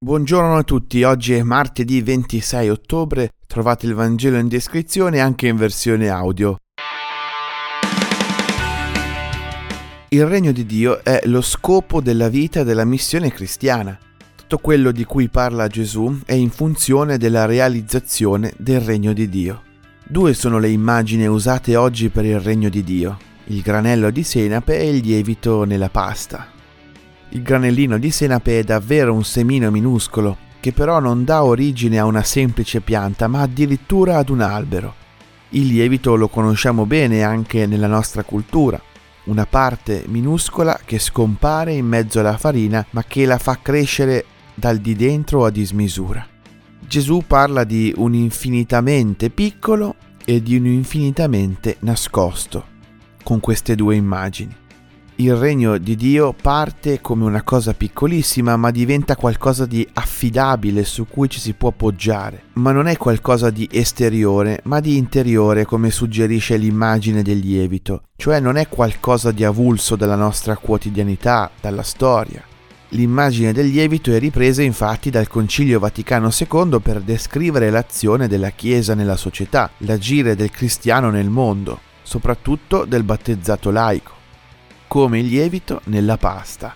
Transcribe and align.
Buongiorno 0.00 0.56
a 0.56 0.62
tutti, 0.62 1.02
oggi 1.02 1.32
è 1.32 1.42
martedì 1.42 2.00
26 2.00 2.68
ottobre, 2.68 3.32
trovate 3.48 3.86
il 3.86 3.94
Vangelo 3.94 4.36
in 4.36 4.46
descrizione 4.46 5.18
anche 5.18 5.48
in 5.48 5.56
versione 5.56 6.08
audio. 6.08 6.56
Il 10.10 10.24
regno 10.24 10.52
di 10.52 10.64
Dio 10.64 11.02
è 11.02 11.22
lo 11.24 11.40
scopo 11.40 12.00
della 12.00 12.28
vita 12.28 12.62
della 12.62 12.84
missione 12.84 13.32
cristiana. 13.32 13.98
Tutto 14.36 14.58
quello 14.58 14.92
di 14.92 15.02
cui 15.02 15.28
parla 15.28 15.66
Gesù 15.66 16.20
è 16.24 16.34
in 16.34 16.50
funzione 16.50 17.18
della 17.18 17.44
realizzazione 17.44 18.54
del 18.56 18.80
regno 18.80 19.12
di 19.12 19.28
Dio. 19.28 19.62
Due 20.04 20.32
sono 20.32 20.60
le 20.60 20.68
immagini 20.68 21.26
usate 21.26 21.74
oggi 21.74 22.08
per 22.08 22.24
il 22.24 22.38
regno 22.38 22.68
di 22.68 22.84
Dio, 22.84 23.18
il 23.46 23.62
granello 23.62 24.10
di 24.10 24.22
senape 24.22 24.78
e 24.78 24.90
il 24.90 25.04
lievito 25.04 25.64
nella 25.64 25.88
pasta. 25.88 26.52
Il 27.30 27.42
granellino 27.42 27.98
di 27.98 28.10
senape 28.10 28.60
è 28.60 28.62
davvero 28.64 29.12
un 29.12 29.22
semino 29.22 29.70
minuscolo, 29.70 30.36
che 30.60 30.72
però 30.72 30.98
non 30.98 31.24
dà 31.24 31.44
origine 31.44 31.98
a 31.98 32.06
una 32.06 32.22
semplice 32.22 32.80
pianta, 32.80 33.28
ma 33.28 33.42
addirittura 33.42 34.16
ad 34.16 34.30
un 34.30 34.40
albero. 34.40 34.94
Il 35.50 35.66
lievito 35.66 36.14
lo 36.14 36.28
conosciamo 36.28 36.86
bene 36.86 37.22
anche 37.22 37.66
nella 37.66 37.86
nostra 37.86 38.22
cultura, 38.22 38.80
una 39.24 39.44
parte 39.44 40.04
minuscola 40.06 40.80
che 40.82 40.98
scompare 40.98 41.74
in 41.74 41.86
mezzo 41.86 42.20
alla 42.20 42.38
farina, 42.38 42.84
ma 42.90 43.04
che 43.04 43.26
la 43.26 43.38
fa 43.38 43.58
crescere 43.60 44.24
dal 44.54 44.78
di 44.78 44.96
dentro 44.96 45.44
a 45.44 45.50
dismisura. 45.50 46.26
Gesù 46.80 47.24
parla 47.26 47.64
di 47.64 47.92
un 47.96 48.14
infinitamente 48.14 49.28
piccolo 49.28 49.96
e 50.24 50.42
di 50.42 50.56
un 50.56 50.64
infinitamente 50.64 51.76
nascosto 51.80 52.76
con 53.22 53.40
queste 53.40 53.74
due 53.74 53.96
immagini 53.96 54.66
il 55.20 55.34
regno 55.34 55.78
di 55.78 55.96
Dio 55.96 56.32
parte 56.32 57.00
come 57.00 57.24
una 57.24 57.42
cosa 57.42 57.74
piccolissima 57.74 58.56
ma 58.56 58.70
diventa 58.70 59.16
qualcosa 59.16 59.66
di 59.66 59.86
affidabile 59.94 60.84
su 60.84 61.08
cui 61.08 61.28
ci 61.28 61.40
si 61.40 61.54
può 61.54 61.72
poggiare, 61.72 62.44
ma 62.54 62.70
non 62.70 62.86
è 62.86 62.96
qualcosa 62.96 63.50
di 63.50 63.68
esteriore 63.72 64.60
ma 64.64 64.78
di 64.78 64.96
interiore 64.96 65.64
come 65.64 65.90
suggerisce 65.90 66.56
l'immagine 66.56 67.22
del 67.22 67.38
lievito, 67.38 68.02
cioè 68.14 68.38
non 68.38 68.56
è 68.56 68.68
qualcosa 68.68 69.32
di 69.32 69.42
avulso 69.42 69.96
dalla 69.96 70.14
nostra 70.14 70.56
quotidianità, 70.56 71.50
dalla 71.60 71.82
storia. 71.82 72.44
L'immagine 72.90 73.52
del 73.52 73.66
lievito 73.66 74.12
è 74.12 74.20
ripresa 74.20 74.62
infatti 74.62 75.10
dal 75.10 75.26
Concilio 75.26 75.80
Vaticano 75.80 76.30
II 76.30 76.78
per 76.80 77.00
descrivere 77.00 77.70
l'azione 77.70 78.28
della 78.28 78.50
Chiesa 78.50 78.94
nella 78.94 79.16
società, 79.16 79.68
l'agire 79.78 80.36
del 80.36 80.50
cristiano 80.50 81.10
nel 81.10 81.28
mondo, 81.28 81.80
soprattutto 82.02 82.84
del 82.84 83.02
battezzato 83.02 83.72
laico 83.72 84.17
come 84.88 85.20
il 85.20 85.26
lievito 85.26 85.82
nella 85.84 86.16
pasta. 86.16 86.74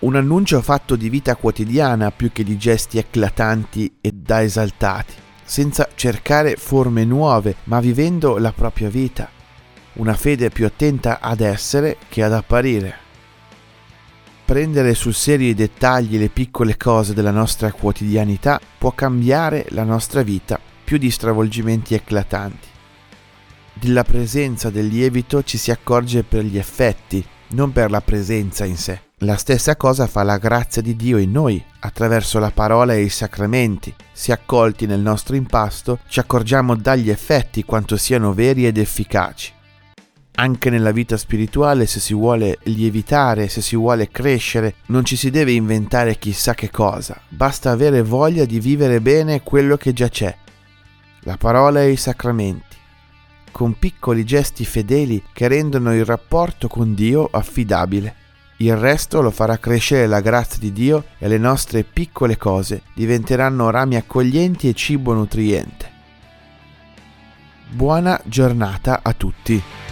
Un 0.00 0.16
annuncio 0.16 0.62
fatto 0.62 0.96
di 0.96 1.08
vita 1.08 1.36
quotidiana 1.36 2.10
più 2.10 2.32
che 2.32 2.44
di 2.44 2.56
gesti 2.56 2.98
eclatanti 2.98 3.96
e 4.00 4.12
da 4.12 4.42
esaltati, 4.42 5.14
senza 5.42 5.88
cercare 5.94 6.56
forme 6.56 7.04
nuove, 7.04 7.56
ma 7.64 7.80
vivendo 7.80 8.38
la 8.38 8.52
propria 8.52 8.88
vita. 8.88 9.28
Una 9.94 10.14
fede 10.14 10.50
più 10.50 10.64
attenta 10.64 11.20
ad 11.20 11.40
essere 11.40 11.98
che 12.08 12.22
ad 12.22 12.32
apparire. 12.32 13.02
Prendere 14.44 14.94
sul 14.94 15.14
serio 15.14 15.48
i 15.48 15.54
dettagli 15.54 16.16
e 16.16 16.18
le 16.18 16.28
piccole 16.28 16.76
cose 16.76 17.14
della 17.14 17.30
nostra 17.30 17.72
quotidianità 17.72 18.60
può 18.78 18.92
cambiare 18.92 19.66
la 19.70 19.84
nostra 19.84 20.22
vita 20.22 20.60
più 20.84 20.98
di 20.98 21.10
stravolgimenti 21.10 21.94
eclatanti. 21.94 22.68
Della 23.76 24.04
presenza 24.04 24.70
del 24.70 24.86
lievito 24.86 25.42
ci 25.42 25.58
si 25.58 25.72
accorge 25.72 26.22
per 26.22 26.44
gli 26.44 26.56
effetti, 26.56 27.24
non 27.48 27.72
per 27.72 27.90
la 27.90 28.00
presenza 28.00 28.64
in 28.64 28.76
sé. 28.76 29.00
La 29.18 29.36
stessa 29.36 29.76
cosa 29.76 30.06
fa 30.06 30.22
la 30.22 30.38
grazia 30.38 30.80
di 30.80 30.94
Dio 30.94 31.18
in 31.18 31.32
noi, 31.32 31.62
attraverso 31.80 32.38
la 32.38 32.52
parola 32.52 32.94
e 32.94 33.02
i 33.02 33.08
sacramenti. 33.08 33.92
Se 34.12 34.32
accolti 34.32 34.86
nel 34.86 35.00
nostro 35.00 35.34
impasto, 35.34 35.98
ci 36.08 36.20
accorgiamo 36.20 36.76
dagli 36.76 37.10
effetti 37.10 37.64
quanto 37.64 37.96
siano 37.96 38.32
veri 38.32 38.64
ed 38.64 38.78
efficaci. 38.78 39.52
Anche 40.36 40.70
nella 40.70 40.92
vita 40.92 41.16
spirituale, 41.16 41.86
se 41.86 42.00
si 42.00 42.14
vuole 42.14 42.58
lievitare, 42.64 43.48
se 43.48 43.60
si 43.60 43.76
vuole 43.76 44.08
crescere, 44.08 44.76
non 44.86 45.04
ci 45.04 45.16
si 45.16 45.30
deve 45.30 45.52
inventare 45.52 46.16
chissà 46.16 46.54
che 46.54 46.70
cosa, 46.70 47.20
basta 47.28 47.70
avere 47.70 48.02
voglia 48.02 48.44
di 48.44 48.60
vivere 48.60 49.00
bene 49.00 49.42
quello 49.42 49.76
che 49.76 49.92
già 49.92 50.08
c'è. 50.08 50.34
La 51.20 51.36
parola 51.36 51.82
e 51.82 51.90
i 51.90 51.96
sacramenti 51.96 52.73
con 53.54 53.78
piccoli 53.78 54.24
gesti 54.24 54.64
fedeli 54.64 55.22
che 55.32 55.46
rendono 55.46 55.94
il 55.94 56.04
rapporto 56.04 56.66
con 56.66 56.92
Dio 56.92 57.28
affidabile. 57.30 58.16
Il 58.56 58.76
resto 58.76 59.22
lo 59.22 59.30
farà 59.30 59.58
crescere 59.58 60.08
la 60.08 60.20
grazia 60.20 60.58
di 60.58 60.72
Dio 60.72 61.04
e 61.18 61.28
le 61.28 61.38
nostre 61.38 61.84
piccole 61.84 62.36
cose 62.36 62.82
diventeranno 62.94 63.70
rami 63.70 63.94
accoglienti 63.94 64.68
e 64.68 64.74
cibo 64.74 65.14
nutriente. 65.14 65.92
Buona 67.70 68.20
giornata 68.24 69.02
a 69.04 69.12
tutti. 69.12 69.83